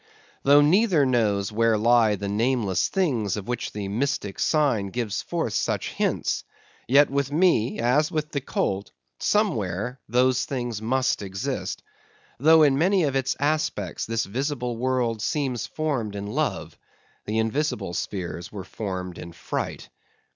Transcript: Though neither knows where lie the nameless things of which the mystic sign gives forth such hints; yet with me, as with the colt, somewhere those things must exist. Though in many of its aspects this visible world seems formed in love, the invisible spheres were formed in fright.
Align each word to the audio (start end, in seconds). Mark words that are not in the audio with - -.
Though 0.41 0.61
neither 0.61 1.05
knows 1.05 1.51
where 1.51 1.77
lie 1.77 2.15
the 2.15 2.27
nameless 2.27 2.87
things 2.87 3.37
of 3.37 3.47
which 3.47 3.71
the 3.71 3.87
mystic 3.87 4.39
sign 4.39 4.87
gives 4.87 5.21
forth 5.21 5.53
such 5.53 5.91
hints; 5.91 6.43
yet 6.87 7.11
with 7.11 7.31
me, 7.31 7.77
as 7.79 8.11
with 8.11 8.31
the 8.31 8.41
colt, 8.41 8.89
somewhere 9.19 9.99
those 10.09 10.45
things 10.45 10.81
must 10.81 11.21
exist. 11.21 11.83
Though 12.39 12.63
in 12.63 12.79
many 12.79 13.03
of 13.03 13.15
its 13.15 13.35
aspects 13.39 14.07
this 14.07 14.25
visible 14.25 14.75
world 14.75 15.21
seems 15.21 15.67
formed 15.67 16.15
in 16.15 16.25
love, 16.25 16.79
the 17.27 17.37
invisible 17.37 17.93
spheres 17.93 18.51
were 18.51 18.63
formed 18.63 19.19
in 19.19 19.33
fright. 19.33 19.89